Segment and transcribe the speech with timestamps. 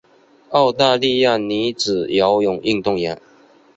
[0.49, 3.21] 澳大利亚女子游泳运动员。